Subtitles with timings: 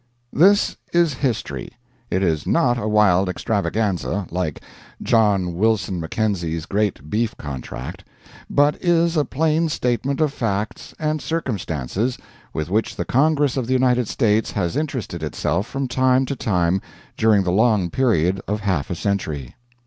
[0.45, 1.73] ]This is history.
[2.09, 4.59] It is not a wild extravaganza, like
[5.03, 8.03] "John Wilson Mackenzie's Great Beef Contract,"
[8.49, 12.17] but is a plain statement of facts and circumstances
[12.51, 16.81] with which the Congress of the United States has interested itself from time to time
[17.15, 19.55] during the long period of half a century.